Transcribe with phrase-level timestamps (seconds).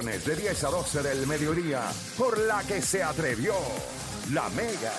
[0.00, 1.82] De 10 a 12 del mediodía,
[2.16, 3.52] por la que se atrevió
[4.32, 4.94] la Mega.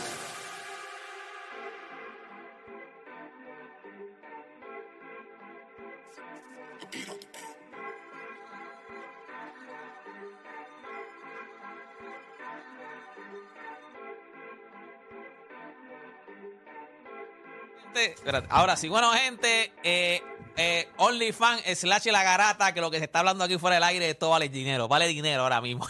[18.02, 20.22] Gente, espérate, Ahora sí, bueno, gente, eh,
[20.58, 24.10] eh, OnlyFans slash la garata, que lo que se está hablando aquí fuera del aire,
[24.10, 25.88] esto vale dinero, vale dinero ahora mismo.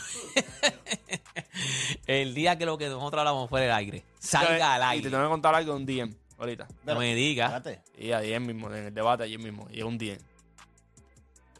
[2.08, 5.10] el día que lo que nosotros hablamos fuera del aire, salga al Y te aire.
[5.10, 6.68] tengo que contar algo un DM ahorita.
[6.84, 7.62] No me digas.
[7.98, 9.68] Y ayer mismo, en el debate, ayer mismo.
[9.72, 10.18] Y es un DM.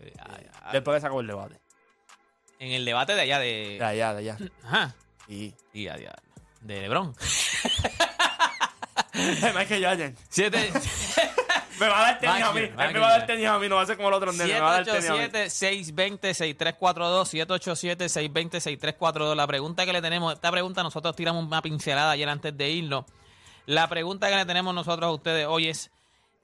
[0.02, 1.60] Ay, ay, Después que sacó el debate.
[2.60, 3.78] En el debate de allá de.
[3.80, 4.38] De allá, de allá.
[4.64, 4.96] Ajá.
[5.28, 5.54] Y.
[5.74, 6.14] Y allá,
[6.62, 7.16] de Lebron.
[9.56, 10.16] Michael Jordan.
[10.30, 10.72] Siete-
[11.80, 12.60] Me va a dar tenis a mí.
[12.60, 13.68] Él me va a dar tenis a mí.
[13.68, 14.54] No va a ser como el otro nene.
[14.54, 15.20] Me va a dar tenis a mí.
[15.20, 19.36] 787-620-6342, 787-620-6342.
[19.36, 23.06] La pregunta que le tenemos, esta pregunta nosotros tiramos una pincelada ayer antes de irnos.
[23.66, 25.90] La pregunta que le tenemos nosotros a ustedes hoy es,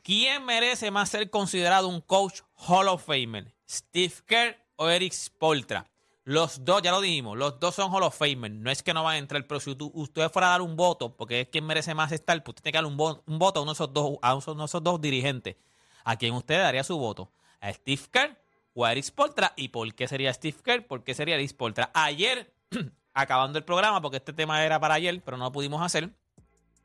[0.04, 3.54] ¿quién merece más ser considerado un coach Hall of Famer?
[3.70, 5.86] ¿Steve Kerr o Eric Spoltra?
[6.30, 8.52] Los dos, ya lo dijimos, los dos son Hall of Famer.
[8.52, 10.76] No es que no van a entrar, pero si tú- usted fuera a dar un
[10.76, 13.40] voto, porque es quien merece más estar, pues usted tiene que dar un, vo- un
[13.40, 15.56] voto a uno de esos dos, a uno de esos dos dirigentes.
[16.04, 17.32] ¿A quién usted daría su voto?
[17.62, 18.38] ¿A Steve Kerr
[18.74, 19.54] o a Eric Spoltra?
[19.56, 20.86] ¿Y por qué sería Steve Kerr?
[20.86, 21.92] ¿Por qué sería Eric Spoltra?
[21.94, 22.52] Ayer,
[23.14, 26.10] acabando el programa, porque este tema era para ayer, pero no lo pudimos hacer,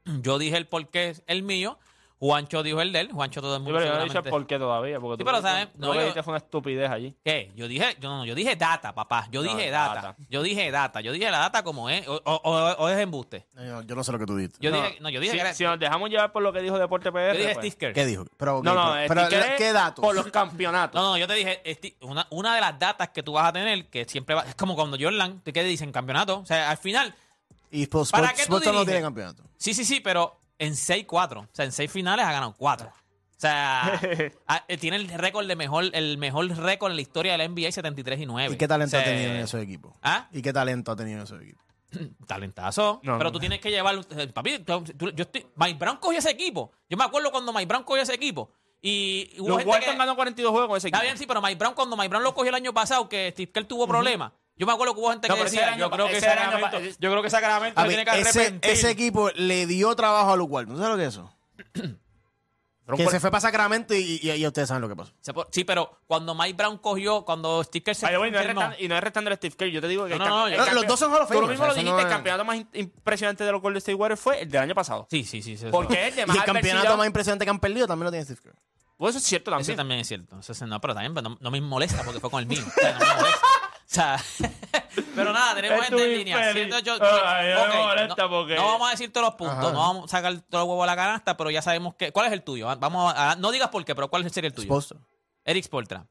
[0.05, 1.81] yo dije el por qué es el mío,
[2.25, 4.23] Juancho dijo el de él, Juancho todo el Sí, mundo pero yo no he dicho
[4.23, 5.01] por qué todavía.
[5.01, 5.69] Porque Sí, tú- pero, ¿sabes?
[5.75, 7.17] No, Lo que yo- dijiste fue una estupidez allí.
[7.25, 7.51] ¿Qué?
[7.57, 9.27] Yo dije, yo, no, yo dije data, papá.
[9.33, 9.95] Yo No, dije data.
[9.95, 10.17] data.
[10.31, 11.01] Yo dije data.
[11.01, 12.07] Yo dije la data como es.
[12.07, 13.45] O, o- o- o es embuste.
[13.57, 14.57] Yo, yo no sé lo que tú dices.
[14.61, 16.53] Yo No, dije, no, yo dije si, que era, si nos dejamos llevar por lo
[16.53, 17.33] que dijo Deporte PR.
[17.37, 17.93] yo dije pues- Steve Kerr.
[17.95, 18.25] ¿Qué dijo?
[18.37, 19.29] Pero, No, no, pero,
[19.59, 20.01] ¿qué datos?
[20.01, 21.01] Por los campeonatos.
[21.03, 21.61] No, no, yo te dije,
[22.03, 24.77] una, una de las datas que tú vas a tener, que siempre va, es como
[24.77, 25.91] cuando Jordan, ¿te qué dicen?
[25.91, 26.39] Campeonato.
[26.39, 27.13] O sea, al final,
[27.73, 29.43] y pues, ¿para qué tú Sports no tiene campeonato.
[29.57, 31.39] sí, sí, sí, pero en 6-4.
[31.45, 32.89] O sea, en 6 finales ha ganado 4.
[32.89, 32.93] O
[33.43, 34.01] sea,
[34.69, 38.21] eh, tiene el récord de mejor, el mejor récord en la historia del NBA 73
[38.21, 38.55] y 9.
[38.55, 39.95] ¿Y qué talento O ha sea, tenido en esos equipos?
[40.03, 40.29] ¿Ah?
[40.33, 41.65] ¿Y qué talento ha tenido en esos equipos?
[42.27, 43.01] Talentazo.
[43.03, 43.33] No, pero no.
[43.33, 43.97] tú tienes que llevar.
[44.17, 45.47] eh, Papi, tú- tú- yo estoy.
[45.57, 46.73] Mike Brown cogió ese equipo.
[46.89, 48.51] Yo me acuerdo cuando Mike Brown cogió ese equipo.
[48.81, 50.97] Y hubo Los gente Walton que- ganó 42 juegos con ese equipo.
[50.97, 53.31] Está bien, sí, pero Mike Brown, cuando Mike Brown lo cogió el año pasado, que
[53.33, 54.33] Steve Kerr tuvo problemas.
[54.57, 57.23] Yo me acuerdo que hubo gente No, que decía, yo creo que Sacramento, yo creo
[57.23, 58.71] que Sacramento A se ver, tiene que ese, arrepentir.
[58.71, 60.75] ese equipo le dio trabajo a Luke Walton.
[60.77, 61.35] ¿Tú sabes lo que es eso?
[62.97, 65.13] Que se fue para Sacramento y, y, y ustedes saben lo que pasó.
[65.51, 68.27] Sí, pero cuando Mike Brown cogió, cuando Steve Kerr se Ay, no
[68.79, 69.69] y no es restando el Steve Kerr.
[69.71, 71.47] Yo te digo que No, el no, el Los dos son Hall of Tú lo
[71.47, 71.91] mismo lo dijiste.
[71.91, 75.07] no El campeonato más impresionante de los Golden State Warriors fue el del año pasado.
[75.11, 75.57] Sí, sí, sí.
[75.57, 78.11] sí, Porque es de Y más el campeonato más impresionante que han perdido también lo
[78.11, 78.55] tiene Steve Kerr.
[78.99, 79.77] Pues eso es cierto Eso también.
[79.77, 80.39] también es cierto.
[80.39, 82.63] Eso no, pero también no, no me molesta porque fue con el mío.
[82.67, 83.41] O sea, no me molesta.
[83.93, 84.17] Sea,
[85.15, 86.49] pero nada, tenemos Es gente en línea.
[86.49, 86.75] infeliz.
[86.75, 89.59] 108 Ay, no me ok, molesta no, porque- no vamos a decir todos los puntos,
[89.59, 89.73] Ajá.
[89.73, 92.11] no vamos a sacar todos los huevos a la canasta, pero ya sabemos que.
[92.11, 92.75] ¿Cuál es el tuyo?
[92.79, 94.67] Vamos a, no digas por qué, pero ¿cuál sería el tuyo?
[94.69, 94.99] Spolstra.
[95.45, 96.07] Eric Spoltra.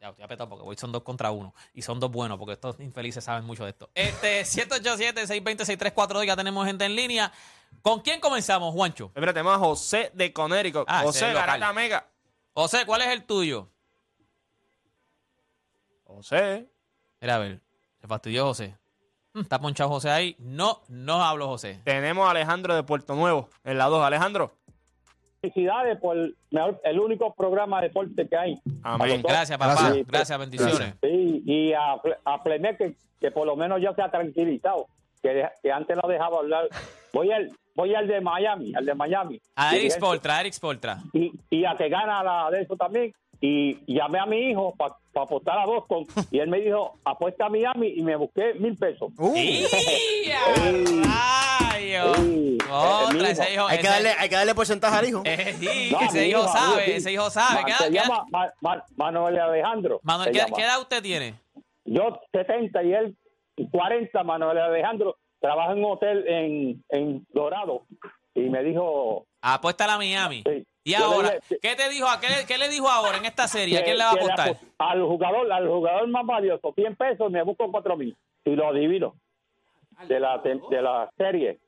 [0.00, 1.54] Ya, estoy apretado porque hoy son dos contra uno.
[1.72, 3.88] Y son dos buenos, porque estos infelices saben mucho de esto.
[3.94, 7.30] Este, 787-620-6342, ya tenemos gente en línea.
[7.82, 9.12] ¿Con quién comenzamos, Juancho?
[9.14, 10.84] Espera, tenemos a José de Conérico.
[10.88, 11.32] Ah, José.
[11.32, 12.08] Garata Mega.
[12.54, 13.68] José, ¿cuál es el tuyo?
[16.04, 16.68] José.
[17.22, 17.60] Mira, a ver,
[18.00, 18.76] se fastidió José.
[19.32, 20.36] Mm, Está ponchado José ahí.
[20.38, 21.80] No, no hablo José.
[21.84, 23.48] Tenemos a Alejandro de Puerto Nuevo.
[23.64, 24.04] En la 2.
[24.04, 24.52] Alejandro.
[25.40, 26.16] felicidades por
[26.52, 28.54] mejor- el único programa de deporte que hay.
[28.84, 29.22] Amén.
[29.22, 29.74] Gracias, papá.
[29.74, 30.38] Gracias, Gracias.
[30.38, 30.94] bendiciones.
[31.02, 31.94] Sí, y a,
[32.24, 32.42] a
[32.78, 34.86] que, que por lo menos ya se ha tranquilizado,
[35.20, 36.68] que, de- que antes no dejaba hablar.
[37.12, 39.40] Voy al, voy al de Miami, al de Miami.
[39.56, 39.90] A Eric.
[39.92, 40.98] Spoltra, a Eric Spoltra.
[41.12, 43.12] Y, y a que gana la de eso también.
[43.44, 47.48] Y llamé a mi hijo para apostar a Boston y él me dijo, apuesta a
[47.48, 49.10] Miami y me busqué mil pesos.
[49.18, 49.34] Uh,
[53.26, 53.66] ese hijo.
[53.66, 55.22] hay, que darle, hay que darle porcentaje al hijo.
[55.24, 56.90] Eh, sí, No, ese hijo hijo, sabe, sí.
[56.92, 57.60] ese hijo sabe.
[57.60, 60.00] Ma- ¿Qué edad- se qué edad- llama Ma- Ma- Manuel Alejandro.
[60.02, 60.56] Manuel, ¿qué, llama.
[60.56, 61.34] qué edad usted tiene?
[61.84, 63.16] Yo 70 y él
[63.70, 65.16] 40, Manuel Alejandro.
[65.40, 67.82] Trabaja en un hotel en, en Dorado.
[68.34, 70.44] Y me dijo Apuesta a la Miami.
[70.46, 70.64] Sí.
[70.84, 72.06] Y le ahora, ¿qué te dijo?
[72.20, 73.78] ¿Qué, le- qué le dijo ahora en esta serie?
[73.78, 74.48] ¿A quién le va a apostar?
[74.50, 78.16] apo- al jugador, al jugador más valioso, 100 pesos, me busco 4 mil.
[78.44, 79.14] Y lo divido.
[80.08, 81.60] de la, de la serie,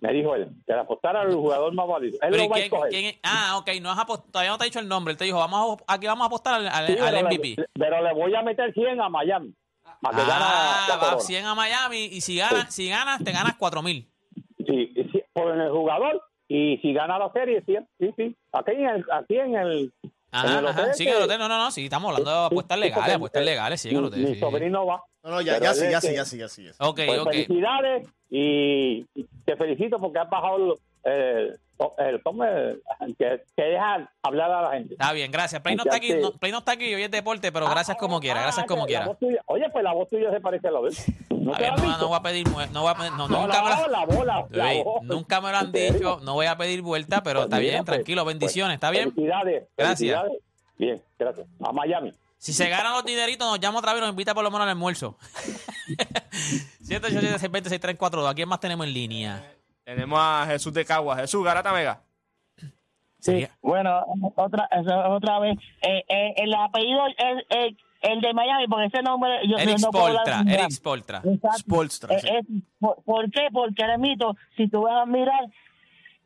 [0.00, 2.16] me dijo él, que le apostara al jugador más válido.
[2.22, 2.90] Él Pero ¿y lo va a quién- escoger.
[2.90, 5.12] quién ah, ok, no has apost- todavía no te ha dicho el nombre.
[5.12, 7.54] Él te dijo, vamos a- aquí vamos a apostar al, al- Sí, al pero, MVP.
[7.58, 9.52] le, pero le voy a meter 100 a Miami.
[10.00, 11.20] Para que gana Ah, la va corona.
[11.20, 14.08] 100 a Miami y si ganas, si ganas, te ganas 4 mil.
[14.66, 16.22] Sí, sí, por el jugador.
[16.48, 18.12] Y si gana la serie, sí, sí.
[18.16, 18.36] sí.
[18.52, 20.80] Aquí en el, aquí en el, en Ajá, el ajá.
[20.82, 20.94] hotel.
[20.94, 23.44] Sí, en el que- hotel, no, no, no, sí, estamos hablando de apuestas legales, apuestas
[23.44, 24.20] legales, sí, en el hotel.
[24.20, 25.02] Mi sí, sobrino va.
[25.22, 26.64] No, no, ya, ya sí, ya sí, que- ya sí, ya sí.
[26.64, 26.78] ya sí.
[26.80, 27.30] Ok, Pues ok.
[27.30, 29.04] felicidades y
[29.44, 31.58] te felicito porque has bajado el,
[31.98, 34.94] el, que, que deja hablar a la gente.
[34.94, 35.60] Está bien, gracias.
[35.62, 38.20] Play no está aquí, no, Play no está aquí, hoy es deporte, pero gracias como
[38.20, 39.12] quiera, gracias Ah, como quiera.
[39.16, 40.94] tuya- oye, pues la voz tuya se parece a la de él.
[41.44, 41.52] ¿No
[42.08, 44.26] voy a pedir, no voy a no, No, nunca me la lo- voz, la voz,
[44.26, 45.02] la- la Ey, voz.
[45.02, 47.84] nunca me lo han dicho, no voy a pedir vuelta, pero Pues está mira, bien,
[47.84, 49.12] pues, tranquilo, bendiciones, ¿está bien?
[49.12, 49.64] Felicidades.
[49.76, 49.98] Gracias.
[49.98, 50.32] felicidades.
[50.78, 51.46] Bien, gracias.
[51.60, 52.12] A Miami.
[52.38, 54.64] Si se ganan los dineritos, nos llama otra vez y nos invita por lo menos
[54.64, 55.16] al almuerzo.
[56.82, 58.28] 787-620-6342.
[58.30, 59.50] ¿A quién más tenemos en línea?
[59.84, 61.16] Tenemos a Jesús de Cagua.
[61.16, 62.00] Jesús, Garata Mega.
[63.18, 63.46] Sí.
[63.62, 64.04] Bueno,
[64.36, 64.68] otra
[65.08, 65.56] otra vez.
[65.82, 69.90] Eh, eh, el apellido es el, el de Miami, porque ese nombre yo Eric no
[69.90, 71.18] puedo Spoltra, dar- Eric Spoltra.
[71.24, 71.58] Exacto.
[71.58, 72.28] Spolstra, Eh, sí.
[72.28, 72.46] es-
[72.78, 73.48] por, por qué?
[73.52, 75.44] Porque ahora mismo, si tú vas a mirar,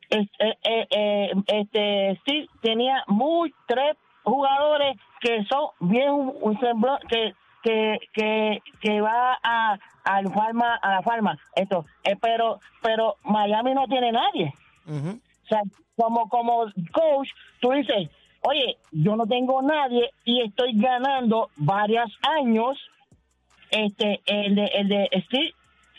[0.09, 6.59] es- eh, eh, eh, este Steve tenía muy tres jugadores que son bien un, un
[6.59, 7.33] sembla- que
[7.63, 13.73] que que que va a al farma a la farma esto eh, pero pero Miami
[13.73, 14.53] no tiene nadie
[15.43, 15.61] o sea,
[15.95, 17.27] como, como coach,
[17.59, 18.09] tú dices,
[18.41, 22.09] oye, yo no tengo nadie y estoy ganando varios
[22.39, 22.77] años.
[23.71, 25.53] Este, el de, el de Steve,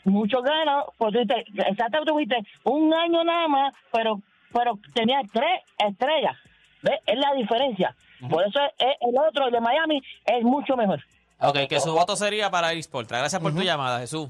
[0.04, 4.20] mucho gana, dices, exacto, tuviste un año nada más, pero,
[4.52, 6.36] pero tenía tres estrellas.
[6.82, 6.98] ¿Ves?
[7.06, 7.94] Es la diferencia.
[8.28, 11.00] Por eso es- el otro, el de Miami, es mucho mejor.
[11.42, 13.18] Ok, que su voto sería para Eric Spoltra.
[13.18, 14.28] Gracias por tu llamada, Jesús.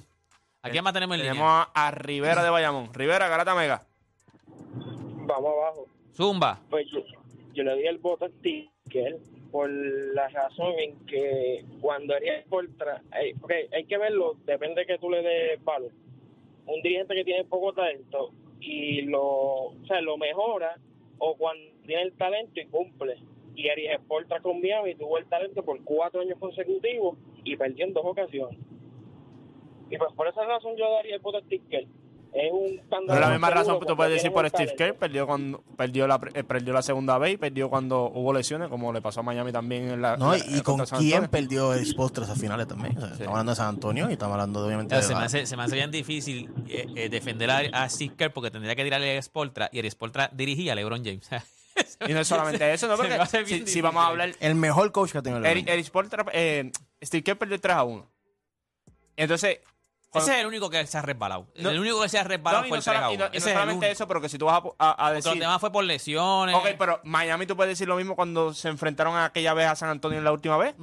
[0.62, 1.32] ¿A quién más tenemos en línea?
[1.32, 2.92] Tenemos a, a Rivera de Bayamón.
[2.92, 3.86] Rivera, Garata Mega.
[5.26, 5.86] Vamos abajo.
[6.14, 6.60] Zumba.
[6.68, 7.00] Pues yo,
[7.54, 9.18] yo le di el voto a Sticker
[9.50, 12.68] por la razón en que cuando haría por
[13.10, 15.90] hay, ok, hay que verlo, depende que tú le des valor.
[16.66, 20.76] Un dirigente que tiene poco talento y lo, o sea, lo mejora
[21.18, 23.16] o cuando tiene el talento y cumple.
[23.60, 27.92] Y Arias Sportra con Miami tuvo el talento por cuatro años consecutivos y perdió en
[27.92, 28.58] dos ocasiones.
[29.90, 31.86] Y pues por esa razón yo daría el voto a Sticker.
[32.32, 34.74] Es un es la misma razón que tú puedes decir por Steve.
[34.76, 34.94] Kerr.
[34.94, 38.92] Perdió, cuando, perdió, la, eh, perdió la segunda vez y perdió cuando hubo lesiones, como
[38.92, 40.16] le pasó a Miami también en la.
[40.16, 42.96] No, la- y, con quién perdió el Spolstra esas finales también.
[42.96, 45.14] O sea, Estamos hablando de San Antonio y estamos hablando de, obviamente Ya, de se,
[45.14, 48.52] me hace, se me hace bien difícil eh, eh, defender a, a Steve Kerr porque
[48.52, 51.28] tendría que tirarle a Spoltra y Eric Spoltra dirigía a LeBron James.
[52.08, 52.96] Y no es solamente eso, ¿no?
[52.96, 54.34] Porque si, vamos a hablar.
[54.40, 56.70] el mejor coach que ha tenido el Eric Spoelstra, eh,
[57.02, 58.10] Steve Kerr perdió 3 a 1.
[59.16, 59.58] Entonces.
[60.10, 61.46] cuando- Ese es el único que se ha resbalado.
[61.56, 61.70] No.
[61.70, 63.24] el único que se ha resbalado no, fue no el 3 a sola- y 1.
[63.24, 65.06] no- y no Ese es el solamente eso, pero que si tú vas a, a-
[65.06, 65.30] a decir.
[65.32, 66.54] Los demás fue por lesiones.
[66.56, 69.76] Ok, pero Miami tú puedes decir lo mismo cuando se enfrentaron a aquella vez a
[69.76, 70.74] San Antonio en la última vez.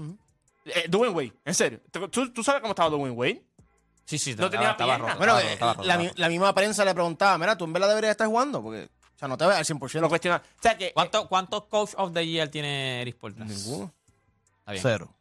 [0.65, 1.79] Eh, Dwayne Wade, en serio.
[2.11, 3.43] ¿Tú, tú- sabes cómo estaba Dwayne Wade?
[4.05, 5.07] Sí, sí, no estaba- tenía estaba pierna.
[5.07, 7.65] roto, Bueno, estaba roto, eh, estaba roto, la, la misma prensa le preguntaba, mira, tú
[7.65, 9.99] en verdad deberías estar jugando, porque, o sea, no te ves al 100%.
[10.01, 10.37] Lo cuestiona.
[10.37, 10.93] O sea que.
[10.93, 13.45] ¿Cuánto- ¿Cuántos Coach of the Year tiene Eric Spoltra?
[13.45, 13.91] Ninguno.
[14.59, 14.81] Está bien.
[14.83, 15.13] Cero.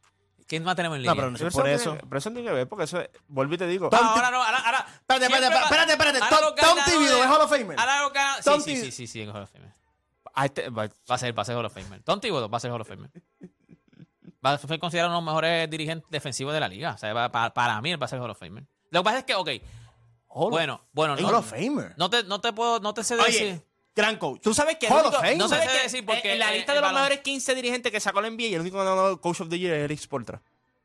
[0.47, 1.15] ¿Quién más tenemos en No, línea?
[1.17, 1.91] pero no sé Pero por eso, eso.
[1.95, 3.01] tiene- pero eso tiene que ver, porque eso.
[3.01, 3.89] es- Vuelvo y te digo.
[3.91, 4.79] No, ahora no, ahora, ahora.
[4.79, 6.19] Espérate, espérate, siempre va- espérate, espérate.
[6.19, 7.81] ahora Tom- los Tom ganadores- Thibodeau es Hall of Famer.
[7.81, 8.85] Ahora los ganadores- Tom Sí, sí, Thibodeau.
[8.93, 9.73] sí, sí, sí, es Hall of Famer.
[10.45, 12.03] Este- va- Va a ser, va a ser Hall of Famer.
[12.05, 13.11] Tom Thibodeau va a ser Hall of Famer.
[14.45, 16.93] Va a ser considerado uno de los mejores dirigentes defensivos de la liga.
[16.93, 18.65] O sea, va- para, para mí él va a ser Hall of Famer.
[18.91, 19.49] Lo que pasa es que, ok,
[20.29, 21.95] Hall- bueno, bueno, Hall no, of Famer.
[21.97, 23.66] no te, no te puedo, no te sé Oye, decir.
[23.97, 24.43] Gran coach.
[24.43, 25.37] Tú sabes que el Hall único- of Fame.
[25.37, 27.55] No ¿sabes sé que decir porque en la lista el de los balón- mejores 15
[27.57, 29.99] dirigentes que sacó la NBA y el único ganador Coach of the Year es Eric
[29.99, 30.41] Spoltra.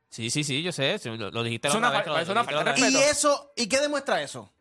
[0.09, 0.97] Sí, sí, sí, yo sé.
[0.97, 2.55] sí, Lo, lo dijiste Es la una otra vez, fa- lo- es lo una dijiste
[2.55, 3.07] la falta otra de vez.
[3.07, 4.51] Y eso, ¿y qué demuestra eso?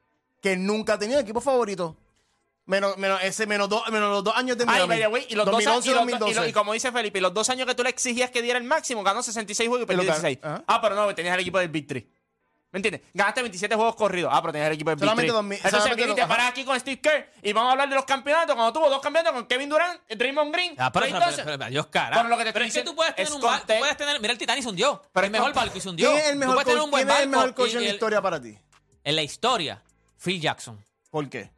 [0.42, 1.97] Que nunca ha tenido equipo favorito.
[2.66, 4.88] Menos, menos, ese, menos, dos, menos los dos años de Ay, Miami.
[4.88, 6.40] by the way, y los dos 2011 años- y, los- y 2012.
[6.40, 8.59] lo- y como dice Felipe, y los dos años que tú le exigías que diera
[8.59, 10.38] el máximo, ganó 66 juegos y perdió Y lo ga- 16.
[10.40, 10.64] ajá.
[10.69, 12.09] Ah, pero no, tenías el equipo del Big Three.
[12.72, 13.02] ¿Me entiendes?
[13.12, 14.30] Ganaste 27 juegos corridos.
[14.32, 15.32] Ah, pero tenías el equipo Big Solamente Three.
[15.34, 16.36] dos mil- Entonces solamente vienes y te dos- ajá.
[16.36, 18.54] paras aquí con Steve Kerr y vamos a hablar de los campeonatos.
[18.54, 20.74] Cuando tuvo dos campeonatos con Kevin Durant, Draymond Green.
[20.78, 22.16] Ah, pero, Pues pero, entonces, pero, pero, Dios cara.
[22.16, 23.78] Pero lo que te pero estoy es que tú puedes tener un barco, tú conte-
[23.80, 25.02] puedes tener, mira el Titanic se hundió.
[25.12, 26.10] Pero el es mejor barco y se hundió.
[26.12, 27.70] ¿Quién es el Tú mejor puedes tener coach, un buen ¿quién es el mejor coach
[27.74, 28.58] en la el- historia para ti?
[29.02, 29.82] En la historia,
[30.22, 30.84] Phil Jackson.
[31.10, 31.50] ¿Por qué?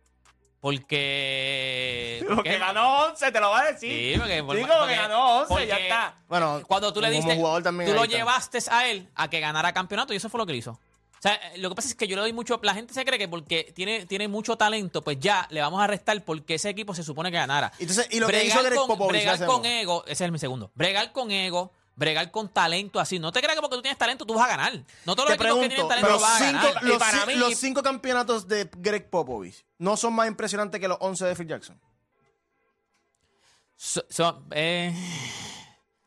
[0.63, 2.23] Porque.
[2.27, 3.91] ¿por Porque ganó 11, te lo va a decir.
[4.15, 6.15] Sí, porque, por- Digo que porque- ganó 11, porque ya está.
[6.29, 9.41] Bueno, Cuando tú le como diste, jugador también tú lo llevaste a él a que
[9.41, 10.79] ganara campeonato y eso fue lo que él hizo.
[11.23, 12.59] O sea, lo que pasa es que yo le doy mucho.
[12.65, 15.87] La gente se cree que porque tiene, tiene mucho talento, pues ya le vamos a
[15.87, 17.71] restar porque ese equipo se supone que ganara.
[17.79, 20.41] Entonces, y lo que bregar hizo Greg con, Popovich, bregar con ego, ese es mi
[20.41, 20.73] segundo.
[20.75, 23.21] Bregar con ego, bregar con talento así.
[23.21, 24.73] No te creas que porque tú tienes talento tú vas a ganar.
[25.05, 26.83] No todos los equipos que tienen talento a cinco, ganar.
[26.83, 30.81] los, Y para ci- mí- los cinco campeonatos de Greg Popovich no son más impresionantes
[30.81, 31.81] que los 11 de Phil Jackson.
[33.77, 34.93] So- son, eh,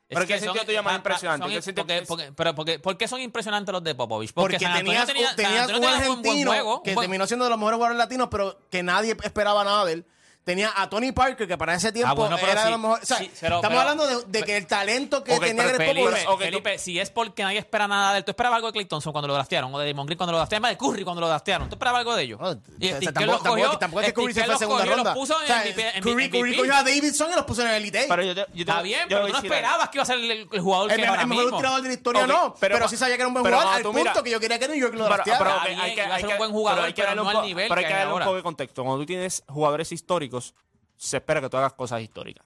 [0.08, 1.44] ¿Pero es qué que sentido son- tú llamas impresionante?
[1.44, 1.62] son- ¿Qué
[2.08, 4.34] porque- pero porque- ¿Por qué son impresionantes los de Popovich?
[4.34, 7.98] Porque, tenías, tenía- un buen- argentino juego, que buen- terminó siendo de los mejores jugadores
[7.98, 10.06] latinos, pero que nadie esperaba nada de él.
[10.46, 12.80] Tenía a Tony Parker, que para ese tiempo Ah, bueno, pero era de sí, los
[12.80, 13.04] mejores.
[13.04, 15.64] O sea, sí, pero- estamos pero- hablando de, de que el talento que Ok, tenía
[15.64, 18.74] Greg Felipe, tú- si es porque nadie espera nada de él, tú esperabas algo de
[18.74, 21.04] Clay Thompson cuando lo draftearon, o de Damon Green cuando lo draftearon, más de Curry
[21.04, 22.40] cuando lo draftearon, tú esperabas algo de ellos.
[22.80, 24.96] Y o sea, tampoco, cogió, tampoco es que Curry se Kerr fue a segunda cogió
[24.98, 25.10] ronda.
[25.16, 26.58] los puso O sea, MVP, en Curry, Curry MVP.
[26.58, 28.06] cogió a Davidson y los puso en el Elite.
[28.08, 30.06] Pero yo te- yo te- Está bien, yo pero tú no esperabas que iba a
[30.06, 32.98] ser el, el jugador el, que el mejor tirador de la historia no, pero, sí
[32.98, 34.94] sabía que era un buen jugador, cuando al punto que yo quería que New York
[34.94, 35.40] lo drafteara.
[35.40, 37.68] pero, hay que, un buen jugador, pero hay que darle no un al po- nivel
[37.68, 38.26] pero hay que que hay darle un ahora.
[38.26, 38.84] poco de contexto.
[38.84, 42.46] Cuando tú tienes jugadores históricos, se espera que tú hagas cosas históricas.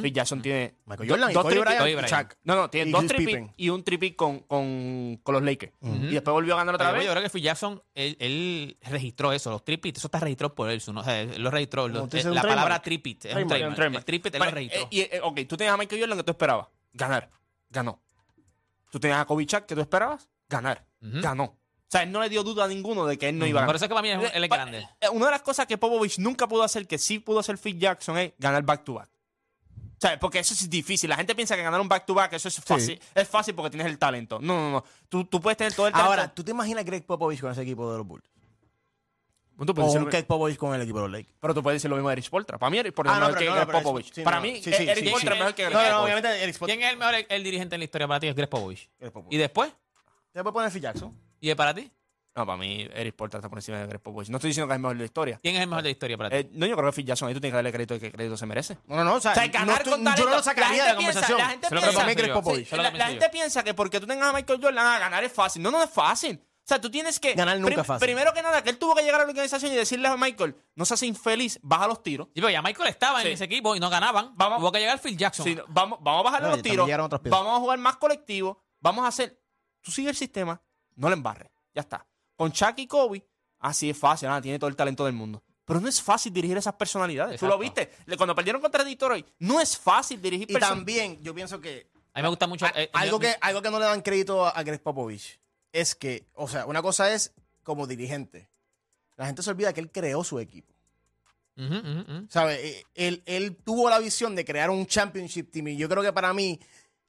[0.00, 2.10] Phil Jackson tiene Michael do- Jordan y dos Kobe tripit- Bryant Kobe y Bryant.
[2.10, 2.38] Shaq.
[2.44, 3.54] No, no, tiene Y dos Chris tripit Pippen.
[3.58, 5.72] y un tripit con, con, con los Lakers.
[5.82, 7.06] Y después volvió a ganar otra Pero vez.
[7.06, 10.70] Yo creo que Phil Jackson, él, él registró eso, los tripits, eso está registrado por
[10.70, 11.02] él, su- ¿no?
[11.02, 11.88] o sea, él lo registró.
[11.88, 12.42] lo- eh, un la trademark.
[12.48, 13.70] palabra tripit es un Trademark, trademark.
[13.72, 14.00] Un trademark.
[14.00, 14.80] El tripit él Vale, lo registró.
[14.82, 16.66] eh, y, eh, ok, tú tenías a Michael Jordan que tú esperabas.
[16.94, 17.30] Ganar.
[17.68, 18.02] Ganó.
[18.90, 20.26] Tú tenías a Kobe Shaq que tú esperabas.
[20.48, 20.86] Ganar.
[21.02, 21.20] Ujú.
[21.20, 21.58] Ganó.
[21.90, 23.66] O sea, él no le dio duda a ninguno de que él no iba a
[23.66, 23.76] Por ganar.
[23.76, 24.88] eso es que para mí es- él es grande.
[25.00, 27.78] eh, Una de las cosas que Popovich nunca pudo hacer, que sí pudo hacer Phil
[27.80, 29.08] Jackson, es ganar back-to-back.
[29.08, 31.10] O sea, porque eso es difícil.
[31.10, 32.98] La gente piensa que ganar un back-to-back, eso es fácil.
[33.12, 34.38] Es fácil porque tienes el talento.
[34.40, 34.84] No, no, no.
[35.08, 36.10] Tú, tú puedes tener todo el talento.
[36.10, 38.24] Ahora, ¿tú te imaginas Greg Popovich con ese equipo de los Bulls?
[39.66, 41.36] tú O un Greg Popovich con el equipo de los Lakers.
[41.40, 42.56] Pero tú puedes decir lo mismo de Erich Spoelstra.
[42.56, 44.22] Para mí Erich Spoelstra Ah, es mejor que Greg Popovich.
[44.24, 44.88] Para mí, Spoelstra sí.
[44.88, 45.02] es
[45.38, 46.02] mejor que Greg No, no, Popovich.
[46.04, 48.28] obviamente Eric ¿Quién es el mejor el, dirigente en la historia para ti?
[48.28, 48.88] Es Greg Popovich.
[48.98, 49.34] Greg Popovich.
[49.34, 49.72] ¿Y después?
[50.32, 51.29] ¿Te puede poner Phil Jackson?
[51.40, 51.90] ¿Y para ti?
[52.36, 54.28] No, para mí Erich Spoelstra está por encima de Greg Popovich.
[54.28, 55.40] No estoy diciendo que es el mejor de la historia.
[55.42, 56.36] ¿Quién es el mejor de la historia para ti?
[56.36, 58.12] Eh, no, yo creo que Phil Jackson ahí tú tienes que darle crédito de que
[58.12, 58.78] crédito se merece.
[58.86, 59.14] No, no, no.
[59.14, 61.12] O sea, O sea, no estoy- yo no lo sacaría La de la gente piensa-
[61.20, 61.38] conversación.
[61.38, 62.34] la gente Se lo Pero para mí piensa, Greg yo.
[62.42, 62.68] Popovich.
[62.70, 63.30] Sí, lo La, gente yo.
[63.32, 65.60] piensa que porque tú tengas a Michael Jordan, a ganar es fácil.
[65.62, 66.40] No, no es fácil.
[66.40, 67.34] O sea, tú tienes que.
[67.34, 68.06] Ganar nunca es fácil.
[68.06, 70.54] Primero que nada, que él tuvo que llegar a la organización y decirle a Michael,
[70.76, 72.28] no seas infeliz, baja los tiros.
[72.28, 73.26] Sí, pero ya Michael estaba Sí.
[73.26, 74.30] en ese equipo y no ganaban.
[74.36, 75.44] Vamos- Hubo que llegar Phil Jackson.
[75.44, 76.86] Sí, vamos, vamos a bajarle No, y los también tiros.
[76.86, 77.40] llegaron otras piezas.
[77.40, 78.62] Vamos a jugar más colectivo.
[78.80, 79.42] Vamos a hacer.
[79.80, 80.62] Tú sigue el sistema,
[80.96, 81.48] no le embarres.
[81.74, 82.06] Ya está.
[82.36, 83.24] Con Chuck y Kobe,
[83.58, 84.28] así es fácil.
[84.28, 85.42] nada, tiene todo el talento del mundo.
[85.64, 87.38] Pero no es fácil dirigir esas personalidades.
[87.38, 87.92] Tú lo viste.
[88.06, 92.18] Le- Cuando perdieron contra Detroit, no es fácil dirigir Y también, yo pienso que A
[92.18, 92.66] mí me gusta mucho.
[92.66, 95.38] A- eh, algo, que, algo que no le dan crédito a, a Greg Popovich
[95.72, 97.32] es que, o sea, una cosa es
[97.62, 98.48] como dirigente.
[99.16, 100.74] La gente se olvida que él creó su equipo.
[102.30, 102.58] ¿Sabes?
[102.58, 106.12] Eh, Él, él tuvo la visión de crear un championship team y yo creo que
[106.12, 106.58] para mí,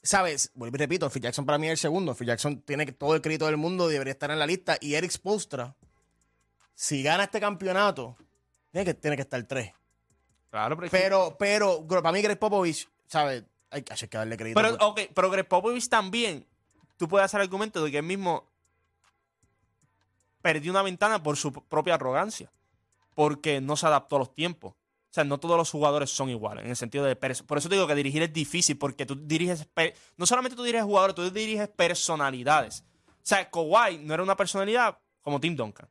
[0.03, 0.51] ¿sabes?
[0.55, 2.15] Vuelvo y repito, Phil Jackson para mí es el segundo.
[2.15, 4.77] Phil Jackson tiene todo el crédito del mundo, debería estar en la lista.
[4.81, 5.75] Y Eric Spoelstra,
[6.75, 8.17] si gana este campeonato,
[8.72, 9.72] tiene que, tiene que estar tres.
[10.50, 13.43] Claro, pero, Pero, pero, para mí Greg Popovich, ¿sabes?
[13.70, 14.60] Hay, hay que darle crédito.
[14.62, 16.46] Pero, por- ok, pero Greg Popovich también,
[16.98, 18.50] tú puedes hacer argumento de que él mismo
[20.41, 22.51] perdió una ventana por su propia arrogancia,
[23.15, 24.74] porque no se adaptó a los tiempos.
[25.12, 27.18] O sea, no todos los jugadores son iguales, en el sentido de...
[27.18, 29.68] Por eso digo que dirigir es difícil, porque tú diriges...
[30.15, 32.86] No solamente tú diriges jugadores, tú diriges personalidades.
[33.10, 35.89] O sea, Kawhi no era una personalidad como Tim Duncan.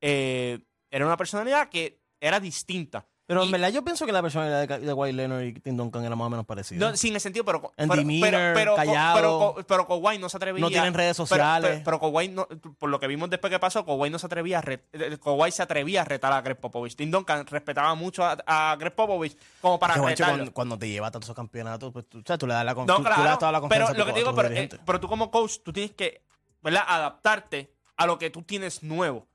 [0.00, 0.58] Eh,
[0.90, 3.06] era una personalidad que era distinta.
[3.26, 6.04] Pero en verdad yo pienso que la personalidad de, de Kawhi Leonard y Tim Duncan
[6.04, 6.90] era más o menos parecida.
[6.90, 7.72] No, sin el sentido, pero.
[7.78, 9.14] En pero, demeanor, pero, pero, callado.
[9.16, 10.60] Pero, pero, Kawhi no se atrevía.
[10.60, 11.80] No tienen redes sociales.
[11.82, 12.46] Pero, Kawhi no-
[12.78, 15.50] por lo que vimos después que pasó, Kawhi no se atrevía a re- eh, Kawhi
[15.52, 16.96] se atrevía a retar a Greg Popovich.
[16.96, 20.36] Tim Duncan respetaba mucho a, a Greg Popovich como para Que, guacho, retarlo.
[20.36, 22.74] cuando, cuando te lleva a tantos campeonatos, pues tú, o sea, tú le das la
[22.74, 23.24] No, tú- tú le claro.
[23.24, 25.60] das toda la confianza pero lo que te digo, pero, eh, pero tú como coach,
[25.64, 26.22] tú tienes que
[26.62, 26.82] ¿verdad?
[26.86, 29.26] adaptarte a lo que tú tienes nuevo.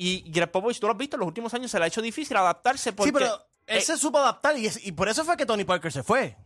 [0.00, 2.36] Y Popovich, tú lo has visto, en los últimos años se le ha hecho difícil
[2.36, 3.10] adaptarse porque...
[3.10, 3.34] sí, pero
[3.66, 6.02] él eh, se supo adaptar y, es- y por eso fue que Tony Parker se
[6.04, 6.36] fue.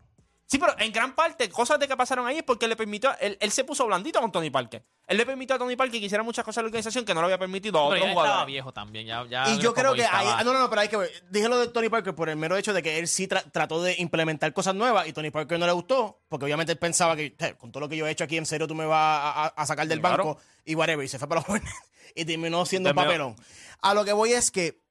[0.46, 3.10] Sí, pero en gran parte, cosas de que pasaron ahí es porque le permitió.
[3.20, 4.84] Él, él se puso blandito con Tony Parker.
[5.06, 7.20] Él le permitió a Tony Parker que hiciera muchas cosas en la organización que no
[7.20, 8.46] le había permitido a Pero otros ya estaba jugadores.
[8.52, 9.06] viejo también.
[9.06, 10.96] Ya, ya y yo creo que ahí, estaba- ah, no, no, no, pero hay que
[10.98, 11.10] ver.
[11.30, 13.82] Dije lo de Tony Parker por el mero hecho de que él sí tra- trató
[13.82, 17.34] de implementar cosas nuevas y Tony Parker no le gustó, porque obviamente él pensaba que
[17.38, 19.44] "Eh, con todo lo que yo he hecho aquí, en serio tú me vas a,
[19.44, 21.02] a- a sacar del banco y whatever.
[21.04, 21.74] Y se fue para los Hornets
[22.14, 23.36] y terminó siendo un papelón.
[23.80, 24.81] A lo que voy es que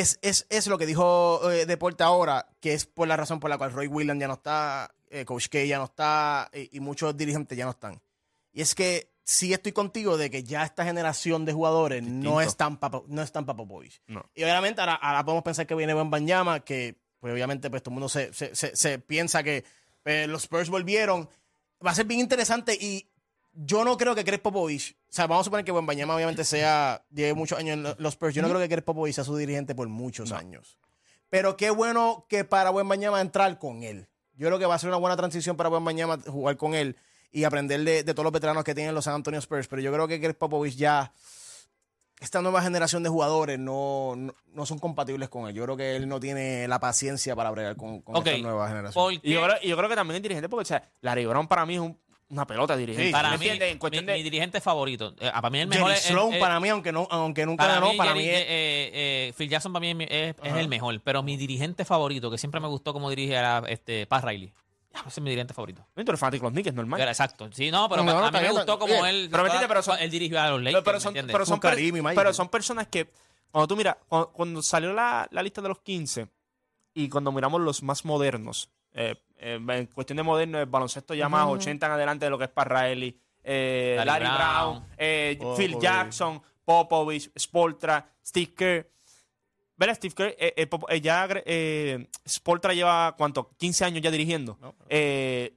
[0.00, 3.50] es, es, es lo que dijo eh, Deporte ahora, que es por la razón por
[3.50, 6.80] la cual Roy Williams ya no está, eh, Coach K ya no está y, y
[6.80, 8.00] muchos dirigentes ya no están.
[8.52, 12.76] Y es que sí estoy contigo de que ya esta generación de jugadores no están
[12.78, 14.00] para no están pa Popovich.
[14.06, 14.24] No.
[14.34, 17.90] Y obviamente ahora, ahora podemos pensar que viene Buen Banyama, que pues obviamente pues todo
[17.90, 19.64] el mundo se, se, se- se piensa que
[20.04, 21.28] eh, los Spurs volvieron.
[21.84, 23.08] Va a ser bien interesante y
[23.58, 26.44] yo no creo que Greg Popovich, o sea, vamos a suponer que Buen Banyama obviamente
[26.44, 28.34] sea, lleve muchos años en lo- los Spurs.
[28.34, 30.78] Yo no creo que Greg Popovich sea su dirigente por muchos años.
[31.30, 34.06] Pero qué bueno que para Buen Banyama entrar con él.
[34.34, 36.96] Yo creo que va a ser una buena transición para mañana jugar con él
[37.32, 39.66] y aprender de, de todos los veteranos que tienen los San Antonio Spurs.
[39.68, 41.12] Pero yo creo que Greg Popovich ya,
[42.20, 45.54] esta nueva generación de jugadores no, no, no son compatibles con él.
[45.54, 49.02] Yo creo que él no tiene la paciencia para bregar con, con esta nueva generación.
[49.04, 49.46] ¿Por Y yo, qué?
[49.46, 51.74] creo, y yo creo que también es dirigente porque, o sea, Larry Brown para mí
[51.74, 51.98] es un-
[52.28, 53.12] una pelota dirigente.
[53.12, 53.48] para ¿Me mí?
[53.48, 54.22] En mi, cuestión mi de...
[54.22, 55.14] dirigente favorito.
[55.20, 57.62] eh, para mí el mejor Jerry es- Sloan, es- para mí, aunque, no, aunque nunca
[57.64, 58.40] Para ganó, mí, para Jerry- mí es...
[58.40, 58.90] eh, eh,
[59.28, 62.68] eh, Phil Jackson para mí es, el mejor, pero mi dirigente favorito, que siempre me
[62.68, 64.52] gustó como dirige, era este, Pat Riley.
[64.92, 65.86] Ya, ese es mi dirigente favorito.
[65.94, 67.00] Tú eres fanático de los Knicks, normal.
[67.00, 67.48] Era exacto.
[67.52, 69.28] Sí, no, pero No, no, a mí me gustó como él.
[69.30, 70.82] Pero me entiendes, pero son- él dirigió a los Lakers.
[70.82, 73.10] Pero, pero ¿me son, pero, son, per- pero son personas que,
[73.50, 76.28] cuando tú miras, cuando, cuando salió la, la lista de los 15
[76.94, 81.28] y cuando miramos los más modernos, eh, eh, en cuestión de moderno, el baloncesto ya
[81.28, 84.74] más 80 en adelante de lo que es Riley, eh, Larry Larry, Brown.
[84.78, 85.78] Brown, eh, Phil.
[85.78, 88.90] Jackson, Popovich, Spoltra, Steve Kerr.
[89.76, 89.94] ¿Verdad?
[89.96, 93.50] Steve Kerr, eh, eh, eh, ya eh, Spoltra lleva, ¿cuánto?
[93.58, 94.58] 15 años ya dirigiendo.
[94.88, 95.54] Eh,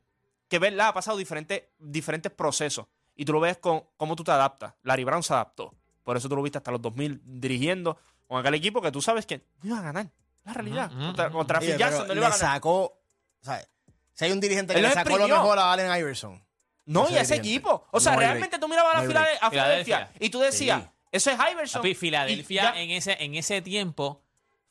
[0.47, 0.89] que ¿verdad?
[0.89, 2.85] ha pasado diferentes, diferentes procesos.
[3.15, 4.73] Y tú lo ves con cómo tú te adaptas.
[4.83, 5.73] Larry Brown se adaptó.
[6.03, 9.25] Por eso tú lo viste hasta los 2000 dirigiendo con aquel equipo que tú sabes
[9.25, 10.11] que no iba a ganar.
[10.43, 10.91] La realidad.
[10.91, 12.53] Ujú, contra, Phil Jackson no le iba a ganar.
[12.53, 12.98] sacó...
[13.45, 13.65] sea,
[14.13, 16.43] Si hay un dirigente que le sacó lo mejor a Allen Iverson.
[16.85, 17.49] No, ese y a ese dirigente.
[17.67, 17.87] equipo.
[17.91, 18.61] O sea, No realmente break.
[18.61, 18.99] tú mirabas No
[19.41, 20.89] a, Filadelfia, y tú decías, Sí.
[21.11, 21.81] eso es Iverson.
[21.81, 24.23] Papi, Filadelfia en ese, en ese tiempo,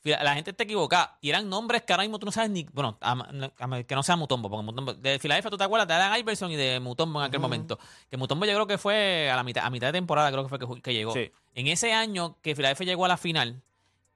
[0.03, 1.17] la gente está equivocada.
[1.21, 2.63] Y eran nombres que ahora mismo tú no sabes ni.
[2.73, 3.11] Bueno, a-
[3.59, 4.93] a- que no sea Mutombo, porque Mutombo.
[4.93, 7.79] De Filadelfia tú te acuerdas de Allen Iverson y de Mutombo en aquel momento.
[8.09, 10.49] Que Mutombo yo creo que fue a la mitad, a mitad de temporada, creo que
[10.49, 11.13] fue que, que llegó.
[11.13, 11.31] Sí.
[11.53, 13.61] En ese año que Filadelfia llegó a la final,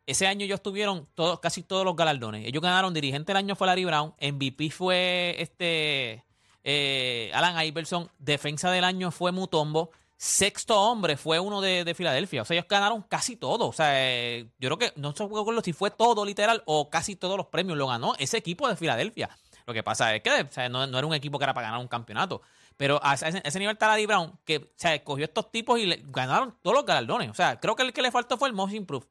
[0.06, 2.46] ese año ellos tuvieron todos, casi todos los galardones.
[2.46, 6.24] Ellos ganaron, dirigente del año fue Larry Brown, MVP fue este
[6.64, 12.42] eh, Alan Iverson, defensa del año fue Mutombo, sexto hombre fue uno de, de Filadelfia.
[12.42, 13.68] O sea, ellos ganaron casi todo.
[13.68, 17.16] O sea, eh, yo creo que no se acuerdo si fue todo literal o casi
[17.16, 19.30] todos los premios lo ganó ese equipo de Filadelfia.
[19.66, 22.42] Lo que pasa es que no, era un equipo que era para ganar un campeonato.
[22.76, 26.04] Pero a ese, nivel está Larry Brown, que o sea, escogió estos tipos y le,
[26.08, 27.30] ganaron todos los galardones.
[27.30, 29.08] O sea, creo que el que le faltó fue el most improved.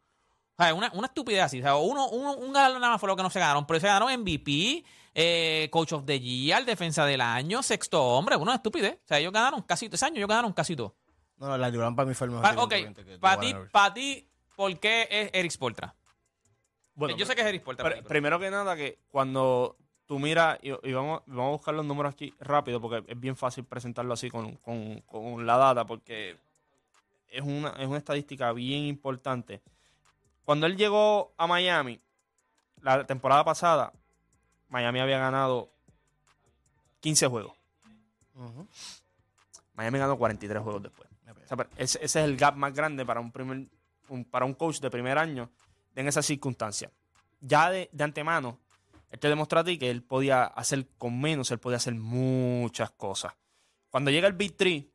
[0.63, 1.61] O sea, una, una estupidez así.
[1.61, 3.67] O sea, uno, uno- un galardón nada más fue lo que no se ganaron.
[3.67, 8.37] Pero se ganaron MVP, eh, Coach of the Year, Defensa del Año, Sexto Hombre.
[8.37, 8.95] Una estupidez.
[9.05, 10.95] O sea, ellos ganaron casi ese año, ellos ganaron casi todo.
[11.37, 12.55] No, no, Larry Brown para mí fue el mejor.
[12.55, 12.75] Pa- ok,
[13.21, 13.71] para ti, Allen Iverson.
[13.73, 15.95] pa' ti, ¿por qué es Eric Spoltra?
[16.95, 20.19] Bueno, Yo sé que es Eric para ti, pero- primero que nada, que cuando tú
[20.19, 23.65] miras, y, y vamos, vamos a buscar los números aquí rápido, porque es bien fácil
[23.65, 26.37] presentarlo así con, con- con la data, porque
[27.29, 29.63] es una, es una estadística bien importante.
[30.45, 32.01] Cuando él llegó a Miami,
[32.81, 33.93] la temporada pasada,
[34.69, 35.71] Miami había ganado
[37.01, 37.53] 15 juegos.
[38.35, 38.67] Ujú.
[39.75, 41.09] Miami ganó 43 juegos después.
[41.45, 43.67] O sea, pero ese, ese es el gap más grande para un, primer,
[44.09, 45.51] un- para un coach de primer año
[45.95, 46.91] en esas circunstancias.
[47.41, 48.59] Ya de, de antemano,
[49.11, 52.91] él te demostró a ti que él podía hacer con menos, él podía hacer muchas
[52.93, 53.35] cosas.
[53.91, 54.91] Cuando llega el Big Three,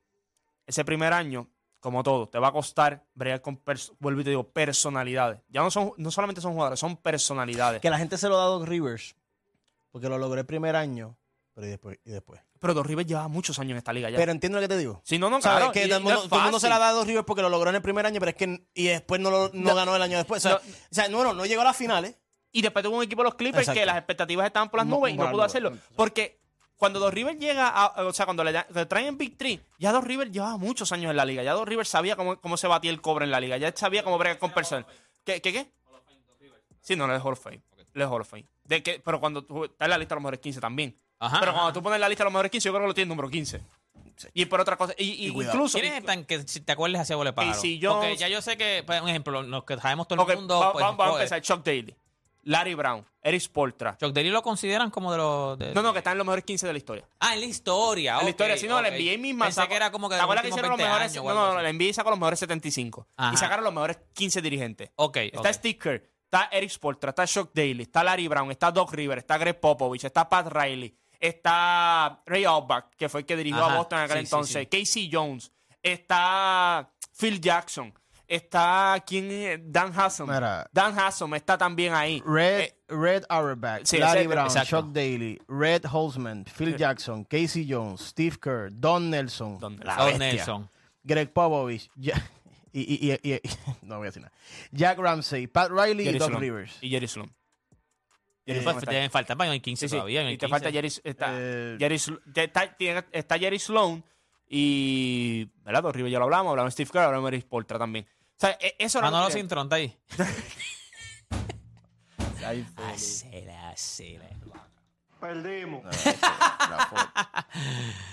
[0.66, 1.48] ese primer año,
[1.80, 3.62] como todo, te va a costar bregar con,
[4.00, 5.40] vuelvo y te digo, personalidades.
[5.50, 7.82] Ya no, son, no solamente son jugadores, son personalidades.
[7.82, 9.16] Que la gente se lo da a Doc Rivers.
[9.92, 11.18] Porque lo logró el primer año.
[11.54, 12.00] Pero y después.
[12.06, 12.42] Y después.
[12.60, 14.18] Pero Dos Rivers lleva muchos años en esta liga ya.
[14.18, 15.02] Pero entiendo lo que te digo.
[15.04, 15.58] si no, no, ¿Sabes?
[15.60, 17.06] claro, que y- todo, el mundo, es todo el mundo se la da a Doc
[17.08, 18.68] Rivers porque lo logró en el primer año, pero es que.
[18.74, 19.76] Y después no, lo, no No.
[19.76, 20.44] ganó el año después.
[20.46, 20.72] O sea, No.
[20.72, 22.16] o sea, no, no, llegó a las finales.
[22.52, 23.80] Y después tuvo un equipo de los Clippers Exacto.
[23.80, 25.78] que las expectativas estaban por las nubes y no pudo hacerlo.
[25.96, 26.40] Porque
[26.78, 29.92] cuando Dos Rivers llega, a, o sea, cuando le, le traen en Big Three, ya
[29.92, 31.44] Dos Rivers llevaba muchos años en la liga.
[31.44, 33.58] Ya Dos Rivers sabía cómo, cómo se batía el cobre en la liga.
[33.58, 34.86] Ya sabía cómo bregar con personas.
[35.26, 35.72] ¿Qué, qué, qué?
[36.82, 37.62] Sí, no, le es Hall of Fame.
[37.94, 38.46] Le es Hall of Fame.
[38.64, 40.98] De que, pero cuando tú está en la lista de los mejores 15 también.
[41.20, 41.60] Ajá, pero ajá.
[41.62, 43.30] cuando tú pones la lista de los mejores 15, yo creo que lo tiene número
[43.30, 43.62] 15.
[44.34, 44.94] Y por otra cosa.
[44.98, 45.78] Y, y incluso.
[45.80, 47.54] ¿Quiénes están que si te acuerdas hacia Vole Pájaro?
[47.56, 47.98] Casey Jones.
[48.08, 50.60] Porque ya yo sé que, por ejemplo, los que sabemos todo Ok, el mundo.
[50.60, 51.42] va- pues, va- vamos a pues, empezar.
[51.42, 51.96] Chuck Daly,
[52.48, 53.98] Larry Brown, Eric Spoltra.
[53.98, 55.60] Chuck Daly lo consideran como de los.
[55.60, 57.08] de- No, no, que están en los mejores 15 de la historia.
[57.20, 58.12] Ah, en la historia.
[58.14, 58.94] En ok, la historia, si no, la ok.
[58.96, 60.14] NBA misma Pensé sacó- que era como que.
[60.14, 61.12] ¿Te de acuerdas que hicieron los últimos 20 mejores?
[61.12, 61.64] años o No, algo no, no, así?
[61.64, 63.08] la NBA sacó los mejores 75.
[63.18, 63.34] Ajá.
[63.34, 64.90] Y sacaron los mejores 15 dirigentes.
[64.96, 65.18] Ok.
[65.18, 65.48] Está ok.
[65.54, 69.38] Steve Kerr, está Eric Spoltra, está Chuck Daly, está Larry Brown, está Doc Rivers, está
[69.38, 73.78] Greg Popovich, está Pat Riley, está Ray Auerbach, que fue el que dirigió Ajá, a
[73.78, 75.52] Boston en aquel sí, sí, entonces, Casey Jones,
[75.84, 77.94] está Phil Jackson,
[78.28, 79.60] está ¿quién es?
[79.64, 80.28] Dan Hassan.
[80.28, 80.70] Mira.
[80.72, 82.22] Dan Hassan está también ahí.
[82.26, 84.82] Red, Eh, Red Auerbach, sí, Larry ese- Brown, exacto.
[84.82, 90.06] Chuck Daly, Red Holzman, Phil Jackson, Casey Jones, Steve Kerr, Don Nelson, Don la Don
[90.18, 90.70] bestia, Nelson.
[91.04, 92.22] Greg Popovich, Ja-
[92.74, 93.42] y, y- y- y-
[93.82, 94.34] no voy a decir nada.
[94.72, 96.42] Jack Ramsey, Pat Riley y Jerry Doc Sloan.
[96.42, 96.78] Rivers.
[96.82, 97.30] Y Jerry Sloan.
[98.46, 99.96] Y Jerry Sloan está deben faltar, hay 15 Sí, sí.
[99.96, 100.22] todavía.
[100.22, 100.50] hay Y te 15.
[100.50, 101.98] falta Jerry, está, Eh, Jerry
[102.34, 102.76] te- está,
[103.12, 104.04] está Jerry Sloan
[104.50, 105.50] y.
[105.66, 105.84] ¿Verdad?
[105.84, 108.06] Dos Rivers ya lo hablamos, hablamos de Steve Kerr, hablamos de Eric Spoltra también.
[108.38, 109.10] O sea, e- eso era.
[109.10, 109.98] Manolo Cintrón está ahí.
[112.78, 114.26] Hacela, hacela.
[115.20, 115.84] Perdimos.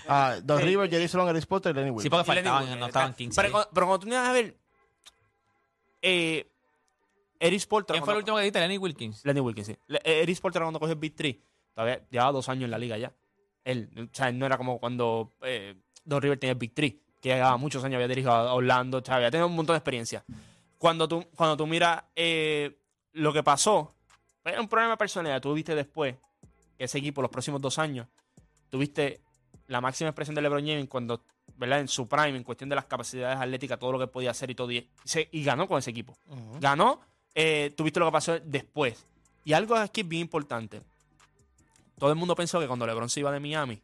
[0.09, 2.03] ah, Don River, Jerry Sloan, Eric Spoelstra y Lenny Wilkens.
[2.05, 3.19] Sí, porque Y Lenny faltaban, Wilkens, no estaban exacto.
[3.19, 3.37] 15.
[3.43, 4.57] Pero, cuando- pero cuando tú miras a ver,
[6.03, 6.51] eh,
[7.39, 7.95] Eric Spoelstra...
[7.95, 8.61] ¿Quién fue el cuando- último que dijiste?
[8.61, 9.25] Lenny Wilkins.
[9.25, 9.77] Lenny Wilkins, sí.
[9.89, 11.37] Le- eh, Eric Spoelstra cuando cogió el Big 3,
[11.75, 13.13] todavía llevaba dos años en la liga ya.
[13.65, 16.95] Él, o sea, él no era como cuando eh, Don River tenía el Big 3,
[17.31, 20.23] que llevaba muchos años, había dirigido a Orlando, sea, había tenido un montón de experiencia.
[20.77, 22.77] Cuando tú, cuando tú miras eh,
[23.13, 23.95] lo que pasó,
[24.45, 25.41] era un problema personal.
[25.41, 26.17] Tú viste después
[26.77, 28.07] que ese equipo, los próximos dos años,
[28.69, 29.21] tuviste
[29.69, 31.23] la máxima expresión de LeBron James cuando,
[31.57, 31.81] ¿verdad?
[31.81, 34.55] En su prime, en cuestión de las capacidades atléticas, todo lo que podía hacer y
[34.55, 34.71] todo.
[34.71, 36.15] Y, se- y ganó con ese equipo.
[36.61, 37.01] Ganó,
[37.35, 39.03] eh, tuviste lo que pasó después.
[39.47, 40.83] Y algo aquí bien importante.
[41.99, 43.81] Todo el mundo pensó que cuando LeBron se iba de Miami,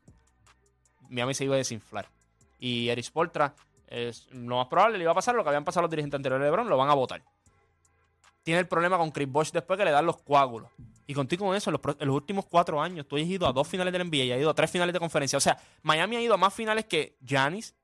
[1.09, 2.07] Miami se iba a desinflar.
[2.61, 3.55] Y Eric Spoltra,
[3.89, 6.45] es lo más probable, le iba a pasar lo que habían pasado los dirigentes anteriores
[6.45, 7.23] de LeBron, lo van a votar.
[8.43, 10.71] Tiene el problema con Chris Bosh después que le dan los coágulos.
[11.07, 13.47] Y contigo con eso, en los, pro- en los últimos cuatro años, tú has ido
[13.49, 15.37] a dos finales del NBA y has ido a tres finales de conferencia.
[15.37, 17.75] O sea, Miami ha ido a más finales que Giannis,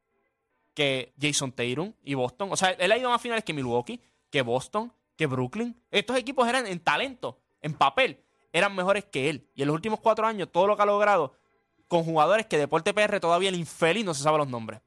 [0.75, 2.51] que Jason Tatum y Boston.
[2.53, 5.75] O sea, él ha ido a más finales que Milwaukee, que Boston, que Brooklyn.
[5.91, 9.49] Estos equipos eran en talento, en papel, eran mejores que él.
[9.55, 11.33] Y en los últimos cuatro años, todo lo que ha logrado
[11.89, 14.81] con jugadores que Deporte PR todavía el infeliz no se sabe los nombres.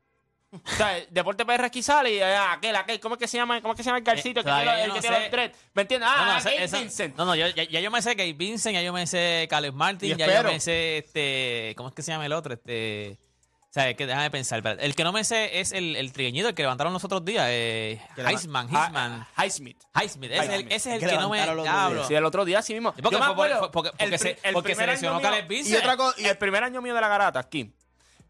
[0.52, 3.62] O sea, Deporte PR aquí sale y ah, aquel, aquel, ¿cómo es que se llama?
[3.62, 4.40] ¿Cómo es que se llama el calcito?
[4.40, 5.22] Eh, el que tiene los- el yo que no tiene sé.
[5.22, 5.58] los dreads.
[5.76, 6.10] ¿Me entiendes?
[6.10, 7.16] No, Ah, no, Gabe esa- esa- Vincent.
[7.18, 9.74] no, no, yo- ya, ya yo me sé que Vincent, ya yo me sé Caleb
[9.76, 11.74] Martin, ya yo me sé este.
[11.78, 12.56] ¿Cómo es que se llama el otro?
[12.56, 13.20] Este.
[13.70, 14.58] O sea, es que déjame pensar.
[14.60, 14.84] espérate.
[14.84, 17.46] El que no me sé es el, el trigueñito, el que levantaron los otros días.
[17.50, 19.28] Eh, Heisman, Heisman.
[19.36, 19.78] Ah, Highsmith.
[19.94, 20.32] Highsmith.
[20.32, 21.38] Ese es el, ese es el Que que no me.
[21.38, 22.08] días.
[22.08, 22.94] Sí, el otro día sí mismo.
[22.94, 25.20] Porque Yo me fue por- acuerdo, fue porque- porque el se- el porque primer mío-
[25.22, 25.76] Caleb Vincent.
[25.76, 27.72] Y otra cosa, Y el primer año mío de la garata aquí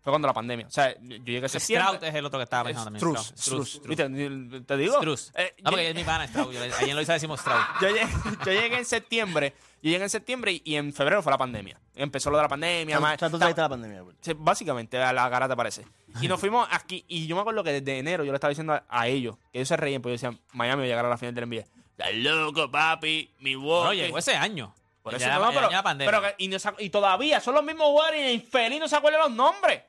[0.01, 0.67] fue cuando la pandemia.
[0.67, 1.87] O sea, yo llegué a septiembre.
[1.97, 2.99] Stroud es el otro que estaba pensando también.
[2.99, 3.65] Struz, Stroud.
[3.65, 3.87] Struz.
[3.87, 4.61] ¿Viste?
[4.65, 4.97] Te digo.
[4.97, 5.31] Struz.
[5.35, 6.51] Eh, Ah, porque yo- es mi pana Stroud.
[6.53, 7.59] Yo Ahí en Loiza decimos Stroud.
[7.81, 8.07] yo llegué,
[8.45, 9.53] yo llegué en septiembre.
[9.81, 11.79] Yo llegué en septiembre y, y en febrero fue la pandemia.
[11.95, 12.97] Empezó lo de la pandemia.
[12.97, 14.03] o más- sea, tú trajiste la pandemia.
[14.37, 15.85] básicamente, a la garata parece.
[16.21, 17.05] Y nos fuimos aquí.
[17.07, 19.59] Y yo me acuerdo que desde enero yo le estaba diciendo a, a ellos, que
[19.59, 21.59] ellos se reían, porque decían, Miami va a llegar a la final del NBA.
[21.97, 24.73] Estás loco, papi, mi No, llegó ese año.
[25.01, 26.59] Por eso Ya no, la- pero, ya la y, no
[26.89, 29.81] todavía son los mismos jugadores y el infeliz no se acuerdan los nombres.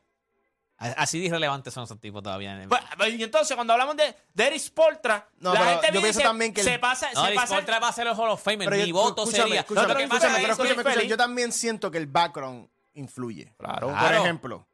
[0.80, 2.58] Así de irrelevantes son esos tipos todavía.
[2.96, 6.20] Pues, Y entonces, cuando hablamos de, de Eric Spoltra, No, la pero gente yo pienso
[6.22, 8.42] también que el- se pasa, No, se el pasa va a ser el Hall of
[8.42, 8.66] Famer.
[8.68, 9.60] Pero Mi yo- voto escúchame, sería.
[9.60, 11.06] escúchame, lo que escúchame, pero escúchame, escúchame.
[11.06, 13.52] Yo también siento que el background influye.
[13.58, 13.88] Claro.
[13.88, 14.16] Por Claro.
[14.24, 14.66] ejemplo,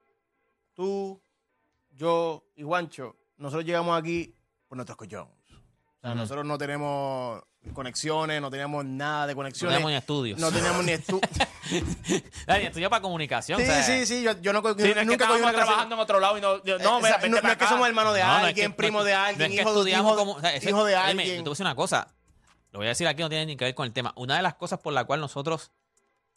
[0.74, 1.20] tú,
[1.90, 4.32] yo y Juancho, nosotros llegamos aquí
[4.68, 5.34] por nuestros collones.
[5.50, 9.74] O sea, nosotros no tenemos conexiones, no teníamos nada de no conexiones.
[9.74, 10.38] tenemos ni estudios.
[10.40, 11.30] No teníamos ni estudios.
[12.46, 13.58] Dani, estudio para comunicación.
[13.58, 14.22] sí, o sea, sí, sí.
[14.22, 16.62] Yo, yo no, Sí, no es que nunca estábamos trabajando en otro lado y no...
[16.64, 18.26] yo- Eh, no, o sea, vente no, no para es que somos hermanos de No,
[18.26, 19.62] no es alguien, que- primo de no alguien, es que
[20.00, 20.32] hijo, como.
[20.32, 21.26] o sea, ese- hijo de dime, alguien.
[21.28, 22.14] Yo te voy a decir una cosa.
[22.72, 24.12] Lo voy a decir aquí, no tiene ni que ver con el tema.
[24.16, 25.70] Una de las cosas por la cual nosotros,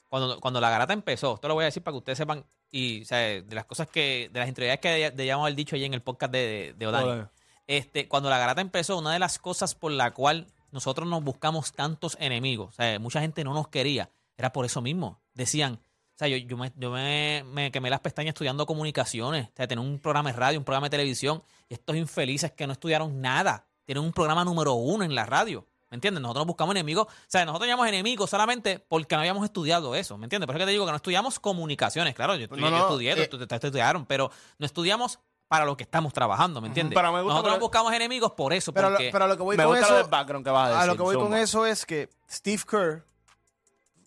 [0.08, 3.04] cuando, cuando la garata empezó, esto lo voy a decir para que ustedes sepan, y
[3.06, 6.32] de las cosas que, de las interioridades que debíamos haber dicho ahí en el podcast
[6.32, 7.24] de, de, de Odani.
[7.68, 11.74] Este, cuando la garata empezó, una de las cosas por la cual nosotros nos buscamos
[11.74, 15.20] tantos enemigos, o sea, mucha gente no nos quería, era por eso mismo.
[15.34, 19.52] Decían, o sea, yo, yo, me, yo me, me quemé las pestañas estudiando comunicaciones, o
[19.56, 22.74] sea, tener un programa de radio, un programa de televisión, y estos infelices que no
[22.74, 25.66] estudiaron nada, tienen un programa número uno en la radio.
[25.90, 26.22] ¿Me entiendes?
[26.22, 30.26] Nosotros buscamos enemigos, o sea, nosotros llamamos enemigos solamente porque no habíamos estudiado eso, ¿me
[30.26, 30.46] entiendes?
[30.46, 32.84] Por eso que te digo que no estudiamos comunicaciones, claro, yo, estudié, No, no, yo
[32.84, 34.30] estudié, eh, tú estudiaron, pero
[34.60, 36.96] no estudiamos para lo que estamos trabajando, ¿me entiendes?
[36.96, 39.10] Pero me gusta Nosotros porque- buscamos enemigos por eso, Pero, lo- porque...
[39.12, 40.70] pero a lo que voy Me con gusta eso, lo del background que vas a
[40.70, 40.84] decir.
[40.84, 41.42] a lo que voy con zumba.
[41.42, 43.04] eso es que Steve Kerr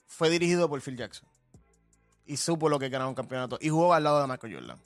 [0.06, 1.28] fue dirigido por Phil Jackson
[2.26, 4.78] y supo lo que ganaba un campeonato y jugó al lado de Michael Jordan.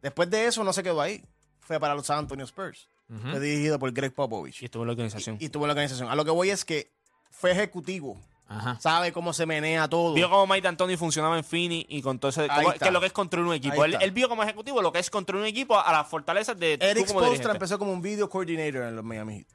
[0.00, 1.24] Después de eso no se quedó ahí.
[1.60, 2.88] Fue para los San Antonio Spurs.
[3.30, 4.62] Fue dirigido por Greg Popovich.
[4.62, 5.36] Y estuvo en la organización.
[5.40, 6.08] Y, y tuvo la organización.
[6.08, 6.92] A lo que voy es que
[7.30, 8.16] fue ejecutivo.
[8.48, 8.78] Ajá.
[8.80, 10.14] Sabe cómo se menea todo.
[10.14, 12.46] Vio cómo Mike D'Antoni funcionaba en Fini y con todo está.
[12.78, 13.84] que es lo que es construir un equipo.
[13.84, 16.74] Él, él vio como ejecutivo lo que es construir un equipo a las fortalezas de
[16.74, 17.56] Eric dirigente.
[17.56, 19.46] empezó como un video coordinator en los Miami Heat.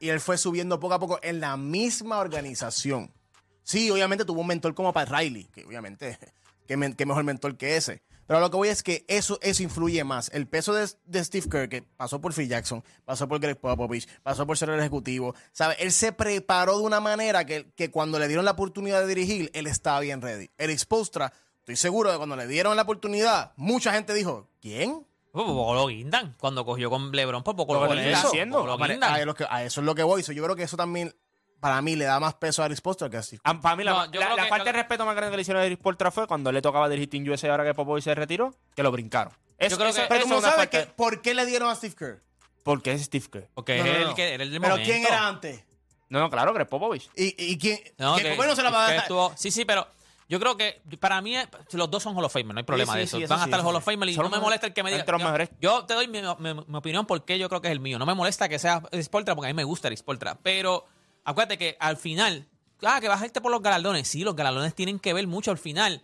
[0.00, 3.12] Y él fue subiendo poco a poco en la misma organización.
[3.62, 6.18] Sí, obviamente tuvo un mentor como Pat Riley, que obviamente,
[6.66, 8.02] qué, men- qué mejor mentor que ese.
[8.26, 10.30] Pero lo que voy es que eso, eso influye más.
[10.32, 14.08] El peso de, de Steve Kerr, que pasó por Phil Jackson, pasó por Greg Popovich,
[14.22, 15.76] pasó por ser el ejecutivo, ¿sabe?
[15.80, 19.50] Él se preparó de una manera que, que cuando le dieron la oportunidad de dirigir,
[19.54, 20.50] él estaba bien ready.
[20.58, 25.06] Eric Spoelstra, estoy seguro de que cuando le dieron la oportunidad, mucha gente dijo, ¿quién?
[25.32, 26.36] Pues poco lo guindan.
[26.38, 28.22] Cuando cogió con LeBron, por poco lo Por guindan.
[28.50, 29.14] Poco lo guindan.
[29.14, 30.22] a, lo que- a eso es lo que voy.
[30.22, 31.14] So, yo creo que eso también,
[31.62, 33.40] para mí, le da más peso a Eric Spoelstra que a Steve.
[33.44, 35.30] Ah, Para mí, la, No, yo la- creo la que- falta de respeto más grande
[35.30, 37.72] que le hicieron a Eric Sportra fue cuando le tocaba dirigir Team USA ahora que
[37.72, 39.32] Popovich se retiró, que lo brincaron.
[39.58, 41.22] Eso, Yo creo eso- que- Pero eso tú no es una sabes falta que, por
[41.22, 42.20] qué le dieron a Steve Kerr.
[42.64, 43.48] Porque es Steve Kerr.
[43.54, 44.14] Porque No, es no, el no.
[44.16, 44.92] que era el del Pero momento.
[44.92, 45.64] ¿quién era antes?
[46.08, 47.08] No, no, claro, Greg Popovich.
[47.16, 47.78] ¿Y, y quién?
[47.96, 49.02] No, ¿Qué- que- ¿Por qué no se la va a que dar?
[49.04, 49.86] estuvo- Sí, sí, pero
[50.28, 52.92] Yo creo que para mí eh, los dos son Hall of Famer, no hay problema
[52.92, 53.16] sí, de eso.
[53.18, 53.90] sí, eso Van a sí, estar eso Hall of sí.
[53.90, 55.00] Famer y Son no me los- molesta el que me diga.
[55.00, 55.50] entre los yo- mejores.
[55.60, 57.98] Yo, te doy mi, mi- mi opinión porque yo creo que es el mío.
[57.98, 60.38] No me molesta que sea Spoltra porque a mí me gusta el Spoltra.
[60.42, 60.86] Pero
[61.24, 62.48] acuérdate que al final,
[62.82, 64.08] ah, que vas a irte por los galardones.
[64.08, 66.02] Sí, los galardones tienen que ver mucho al final.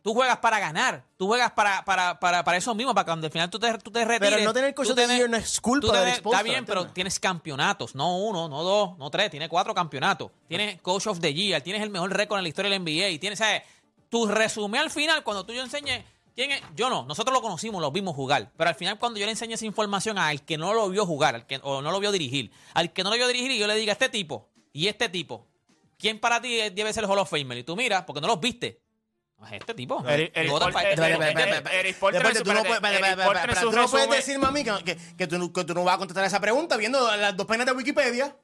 [0.00, 1.04] Tú juegas para ganar.
[1.16, 3.90] Tú juegas para, para, para, para eso mismo, para cuando al final tú te, tú
[3.90, 4.44] te retires.
[4.44, 6.42] no tener coach tú of the tenés- year no es culpa del tenés- Spoelstra, Está
[6.42, 7.94] bien, pero tienes campeonatos.
[7.94, 9.30] No uno, no dos, no tres.
[9.30, 10.30] Tienes cuatro campeonatos.
[10.46, 11.60] Tienes coach of the year.
[11.62, 13.08] Tienes el mejor récord en la historia del NBA.
[13.10, 13.62] Y tienes, ¿sabes?
[14.08, 16.06] Tu resumen al final, cuando tú yo enseñé.
[16.38, 16.62] ¿Quién es?
[16.76, 18.52] Yo no, nosotros lo conocimos, lo vimos jugar.
[18.56, 21.34] Pero al final, cuando yo le enseñé esa información al que no lo vio jugar,
[21.34, 23.66] al que, o no lo vio dirigir, al que no lo vio dirigir, y yo
[23.66, 25.48] le diga, este tipo y este tipo,
[25.98, 27.58] ¿quién para ti debe ser el Hall of Famer?
[27.58, 28.80] Y tú miras, porque no los viste.
[29.46, 30.00] Es este tipo.
[30.08, 30.32] Eric-
[33.60, 35.82] su- tú no puedes, decirme a mí que, que, que tú, no- que tú no
[35.82, 38.36] vas a contestar esa pregunta viendo las dos páginas de Wikipedia.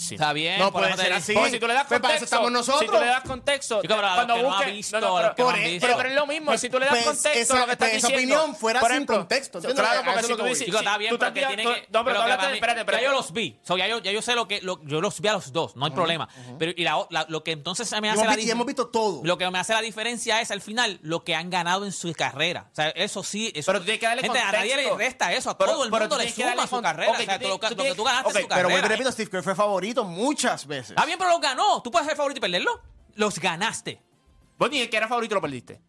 [0.00, 0.14] Sí.
[0.14, 0.58] Está bien.
[0.58, 1.34] No puede ser así.
[1.34, 2.80] Porque si tú le das Pues para eso contexto, estamos nosotros.
[2.80, 5.00] si tú le das contexto, Chico, pero a los cuando que no ha busques, visto,
[5.00, 5.96] no, no, a los pero, que no han pero- visto.
[5.96, 7.88] pero es lo mismo, Pues- si tú le das pues contexto esa- lo que estás
[7.90, 8.36] pues esa diciendo.
[8.38, 9.84] opinión fuera por sin contexto, ¿entiendes?
[9.84, 10.64] Claro, A porque eso si es lo tú que dices.
[10.66, 11.68] Chico, está bien, tú porque estás- tiene que...
[11.68, 13.04] No, pero pero tú que hablaste- para mí- espérate, Ya espérate.
[13.04, 13.58] yo los vi.
[13.62, 14.60] So, ya, yo, ya yo sé lo que...
[14.62, 16.28] lo- yo los vi a los dos, no hay problema.
[16.58, 18.66] Pero y la- la- lo que entonces se me hace hemos, la visto, y hemos
[18.66, 19.20] visto todo.
[19.22, 22.10] Lo que me hace la diferencia es al final lo que han ganado en su
[22.14, 22.68] carrera.
[22.72, 23.52] O sea, eso sí.
[23.54, 24.96] Eso, Pero tú tienes que darle Gente, a nadie le contexto.
[24.98, 25.50] resta eso.
[25.50, 27.10] A Pero- todo el pero mundo le tienes que suma darle su con- carrera.
[27.12, 28.48] ok, o sea, tú tú lo, tienes- lo tú que tú ganaste ok, en su
[28.48, 28.68] Pero carrera.
[28.68, 30.90] vuelvo y repito, Steve Kerr fue favorito muchas veces.
[30.90, 31.82] Está bien, pero los ganó.
[31.82, 32.80] ¿Tú puedes ser favorito y perderlo?
[33.14, 34.02] Los ganaste.
[34.58, 35.80] Vos ni el que era favorito lo perdiste.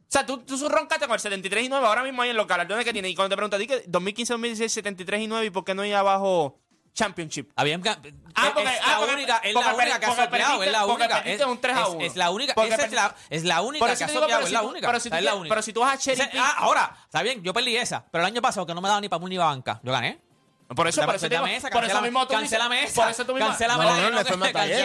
[0.00, 2.46] O sea, tú, tú roncaste con el 73 y 9 ahora mismo ahí en los
[2.46, 3.08] galardones que tiene.
[3.08, 5.82] Y cuando te pregunto a ti que 2015-2016, 73 y 9, ¿y por qué no
[5.82, 6.60] hay abajo
[6.92, 7.50] Championship?
[7.56, 10.08] Habían Ah, porque- es ah, la porque- única, es porque la única per- que ha
[10.10, 11.18] porque sopeado, es la única.
[11.20, 12.00] Es, un 3 a es- 1.
[12.04, 14.68] es la única, es la, es la única que ha sopeado, es si la tú-
[14.68, 14.86] única.
[14.86, 15.52] pero si tú es la tienes- única.
[15.54, 18.26] pero si tú vas a cherry ah, ahora, está bien, yo perdí esa, pero el
[18.26, 20.20] año pasado que no me daba ni para ni para banca, yo gané.
[20.68, 23.26] Por eso, por eso, digo, esa, por eso mismo tú dices- cancélame esa, Por eso
[23.26, 23.48] tú mismo.
[23.48, 24.80] cancélame No, la- no, no, no, eso no está bien.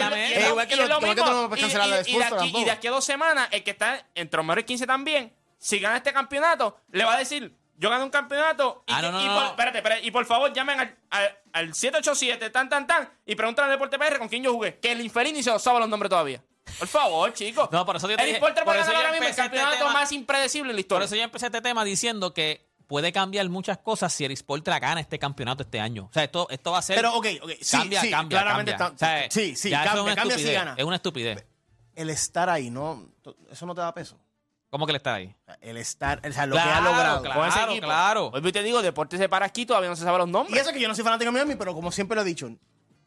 [0.47, 1.07] igual que y lo- mismo.
[1.07, 1.21] Y- de
[1.61, 2.65] y- y aquí- Y tampoco.
[2.65, 5.97] de aquí a dos semanas, el que está entre los mejores 15 también, si gana
[5.97, 8.83] este campeonato, le va a decir, yo gané un campeonato.
[8.87, 9.49] Y, Ah, no, no, y no, por, no.
[9.51, 13.65] espérate, espérate, y por favor llamen al, al, al 787 tan tan tan y preguntan
[13.65, 14.79] al Deporte PR con quién yo jugué.
[14.79, 16.43] Que el infeliz ni se lo sabe los nombres todavía.
[16.77, 17.69] Por favor, chicos.
[17.71, 19.89] No, por eso yo te El dije- por eso ganar ahora mismo el este campeonato
[19.89, 21.05] más impredecible en la Por historia.
[21.05, 24.99] eso yo empecé este tema diciendo que puede cambiar muchas cosas si el Sportra gana
[24.99, 26.07] este campeonato este año.
[26.09, 26.95] O sea, esto, esto va a ser...
[26.95, 28.87] Pero, ok, ok, sí, cambia, sí, cambia, claramente cambia.
[28.95, 30.75] está- O sea, sí, sí, cambia, es una cambia si estupidez, gana.
[30.75, 31.45] Es una estupidez.
[31.95, 33.07] El estar ahí, no,
[33.51, 34.17] eso no te da peso.
[34.71, 35.33] ¿Cómo que le está ahí?
[35.61, 37.21] El estar, o sea, lo que ha Claro, logrado.
[37.21, 37.39] claro.
[37.39, 37.85] Con ese equipo.
[37.85, 38.31] claro.
[38.33, 40.55] Hoy te digo, Deportes se para aquí, todavía no se sabe los nombres.
[40.57, 42.49] Y eso que yo no soy fanático de Miami, pero como siempre lo he dicho,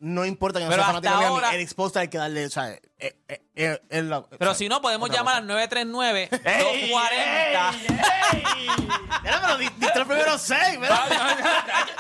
[0.05, 2.47] no importa que no Pero sea fanático de Miami, ahora- el exposta hay que darle,
[2.47, 5.37] o sea, eh, eh, eh, es la- Pero o sea, si no, podemos otra llamar
[5.37, 8.77] al 939 ¡Ey, 240 ey, ey!
[9.25, 11.05] Ya, pero di- diste los primeros seis, ¿verdad?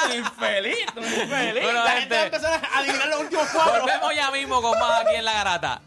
[0.00, 1.62] Estoy infeliz, estoy infeliz.
[1.62, 3.80] Bueno, La gente va a gente, empezar a adivinar los últimos cuatro.
[3.82, 5.80] volvemos ya mismo con más aquí en La Garata.